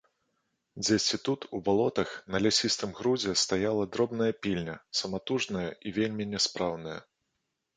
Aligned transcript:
Дзесьці 0.85 1.17
тут, 1.27 1.41
у 1.57 1.59
балотах, 1.67 2.09
на 2.35 2.41
лясістым 2.45 2.95
грудзе 3.01 3.35
стаяла 3.43 3.83
дробная 3.97 4.31
пільня, 4.47 4.75
саматужная 5.01 5.67
і 5.89 5.95
вельмі 5.99 6.23
няспраўная. 6.33 6.99